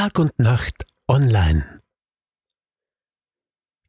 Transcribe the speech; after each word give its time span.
Tag 0.00 0.18
und 0.18 0.38
Nacht 0.38 0.86
online. 1.08 1.78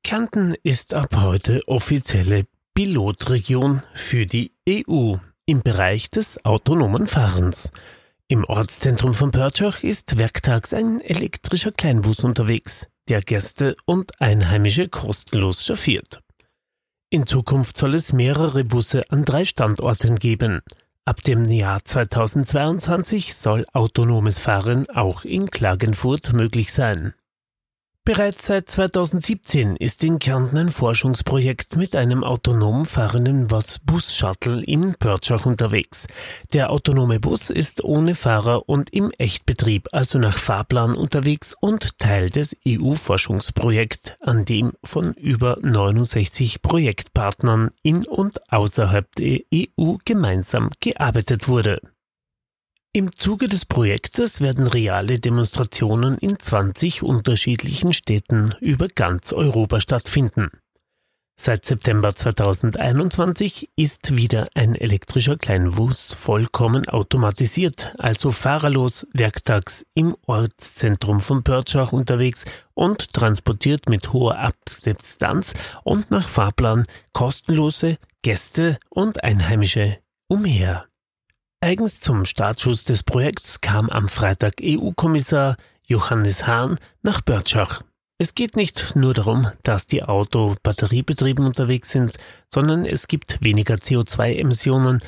Kärnten 0.04 0.56
ist 0.62 0.94
ab 0.94 1.16
heute 1.16 1.62
offizielle 1.68 2.48
Pilotregion 2.74 3.82
für 3.94 4.26
die 4.26 4.52
EU 4.68 5.16
im 5.46 5.62
Bereich 5.62 6.10
des 6.12 6.44
autonomen 6.44 7.08
Fahrens. 7.08 7.72
Im 8.28 8.44
Ortszentrum 8.44 9.14
von 9.14 9.32
Pörtschach 9.32 9.84
ist 9.84 10.18
werktags 10.18 10.74
ein 10.74 11.00
elektrischer 11.00 11.72
Kleinbus 11.72 12.26
unterwegs, 12.26 12.88
der 13.08 13.22
Gäste 13.22 13.78
und 13.86 14.20
Einheimische 14.20 14.90
kostenlos 14.90 15.66
chauffiert. 15.66 16.20
In 17.10 17.26
Zukunft 17.26 17.78
soll 17.78 17.96
es 17.96 18.12
mehrere 18.12 18.66
Busse 18.66 19.10
an 19.12 19.24
drei 19.24 19.46
Standorten 19.46 20.20
geben. 20.20 20.60
Ab 21.12 21.24
dem 21.24 21.44
Jahr 21.44 21.84
2022 21.84 23.36
soll 23.36 23.66
autonomes 23.74 24.40
Fahren 24.40 24.90
auch 24.90 25.26
in 25.26 25.52
Klagenfurt 25.52 26.32
möglich 26.32 26.72
sein. 26.72 27.14
Bereits 28.04 28.48
seit 28.48 28.68
2017 28.68 29.76
ist 29.76 30.04
in 30.04 30.18
Kärnten 30.18 30.58
ein 30.58 30.72
Forschungsprojekt 30.72 31.76
mit 31.78 31.96
einem 31.96 32.24
autonom 32.24 32.88
fahrenden 32.88 33.46
Bus-Shuttle 33.46 34.64
in 34.64 34.96
Pörtschach 34.96 35.46
unterwegs. 35.46 36.08
Der 36.52 36.72
autonome 36.72 37.20
Bus 37.20 37.52
ist 37.52 37.84
ohne 37.84 38.16
Fahrer 38.16 38.68
und 38.68 38.92
im 38.92 39.12
Echtbetrieb, 39.20 39.88
also 39.92 40.18
nach 40.18 40.40
Fahrplan 40.40 40.96
unterwegs 40.96 41.56
und 41.62 42.00
Teil 42.00 42.32
des 42.32 42.58
EU-Forschungsprojekts, 42.68 44.14
an 44.20 44.46
dem 44.46 44.72
von 44.84 45.14
über 45.14 45.60
69 45.62 46.64
Projektpartnern 46.64 47.70
in 47.84 48.08
und 48.08 48.52
außerhalb 48.52 49.14
der 49.14 49.42
EU 49.54 49.98
gemeinsam 50.06 50.72
gearbeitet 50.80 51.48
wurde. 51.48 51.80
Im 52.94 53.14
Zuge 53.14 53.48
des 53.48 53.66
Projektes 53.66 54.42
werden 54.42 54.68
reale 54.68 55.18
Demonstrationen 55.18 56.18
in 56.18 56.38
20 56.38 57.04
unterschiedlichen 57.04 57.94
Städten 57.94 58.54
über 58.60 58.90
ganz 58.90 59.32
Europa 59.32 59.80
stattfinden. 59.80 60.50
Seit 61.40 61.64
September 61.64 62.14
2021 62.14 63.70
ist 63.78 64.18
wieder 64.18 64.50
ein 64.56 64.76
elektrischer 64.76 65.38
Kleinbus 65.38 66.12
vollkommen 66.12 66.86
automatisiert, 66.90 67.96
also 67.98 68.34
fahrerlos, 68.34 69.08
werktags 69.14 69.86
im 69.94 70.14
Ortszentrum 70.28 71.22
von 71.22 71.44
Pörtschach 71.44 71.94
unterwegs 71.94 72.44
und 72.74 73.14
transportiert 73.14 73.88
mit 73.88 74.12
hoher 74.12 74.38
Abdistanz 74.38 75.54
und 75.86 76.12
nach 76.12 76.28
Fahrplan 76.28 76.84
kostenlose 77.14 77.96
Gäste 78.22 78.78
und 78.90 79.24
Einheimische 79.24 80.00
umher. 80.28 80.91
Eigens 81.64 82.00
zum 82.00 82.26
Startschuss 82.26 82.86
des 82.86 83.04
Projekts 83.04 83.62
kam 83.62 83.92
am 83.92 84.10
Freitag 84.10 84.56
EU-Kommissar 84.64 85.58
Johannes 85.86 86.48
Hahn 86.48 86.80
nach 87.04 87.22
Börtschach. 87.22 87.84
Es 88.18 88.34
geht 88.34 88.56
nicht 88.56 88.96
nur 88.96 89.14
darum, 89.14 89.48
dass 89.62 89.86
die 89.86 90.02
Auto 90.02 90.56
batteriebetrieben 90.64 91.46
unterwegs 91.46 91.92
sind, 91.92 92.18
sondern 92.48 92.84
es 92.88 93.08
gibt 93.08 93.44
weniger 93.44 93.76
CO2-Emissionen, 93.76 95.02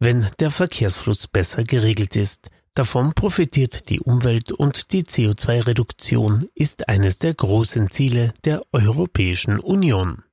wenn 0.00 0.26
der 0.40 0.50
Verkehrsfluss 0.50 1.28
besser 1.28 1.62
geregelt 1.62 2.16
ist. 2.16 2.48
Davon 2.74 3.12
profitiert 3.12 3.88
die 3.88 4.00
Umwelt 4.00 4.50
und 4.50 4.90
die 4.90 5.04
CO2-Reduktion 5.04 6.48
ist 6.56 6.88
eines 6.88 7.20
der 7.20 7.34
großen 7.34 7.88
Ziele 7.92 8.34
der 8.44 8.62
Europäischen 8.72 9.60
Union. 9.60 10.24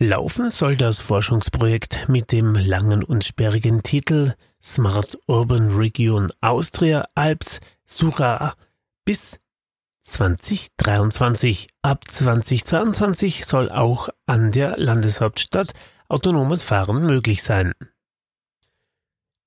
Laufen 0.00 0.50
soll 0.50 0.76
das 0.76 1.00
Forschungsprojekt 1.00 2.08
mit 2.08 2.30
dem 2.30 2.54
langen 2.54 3.02
und 3.02 3.24
sperrigen 3.24 3.82
Titel 3.82 4.34
Smart 4.62 5.18
Urban 5.26 5.74
Region 5.74 6.30
Austria 6.40 7.02
Alps 7.16 7.58
Sura 7.84 8.54
bis 9.04 9.40
2023. 10.04 11.66
Ab 11.82 12.04
2022 12.08 13.44
soll 13.44 13.72
auch 13.72 14.08
an 14.26 14.52
der 14.52 14.78
Landeshauptstadt 14.78 15.72
autonomes 16.08 16.62
Fahren 16.62 17.04
möglich 17.04 17.42
sein. 17.42 17.72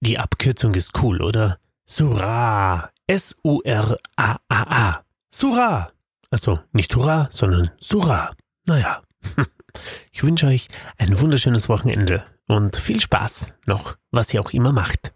Die 0.01 0.19
Abkürzung 0.19 0.73
ist 0.75 1.01
cool, 1.01 1.21
oder? 1.21 1.59
Sura. 1.85 2.89
S-U-R-A-A-A. 3.07 5.05
Sura. 5.29 5.91
Also 6.29 6.59
nicht 6.73 6.93
Hurra, 6.93 7.29
sondern 7.31 7.71
Sura. 7.79 8.35
Naja. 8.65 9.01
Ich 10.11 10.23
wünsche 10.23 10.47
euch 10.47 10.67
ein 10.97 11.19
wunderschönes 11.19 11.69
Wochenende 11.69 12.25
und 12.47 12.75
viel 12.77 13.01
Spaß 13.01 13.53
noch, 13.65 13.97
was 14.11 14.33
ihr 14.33 14.41
auch 14.41 14.51
immer 14.51 14.71
macht. 14.71 15.13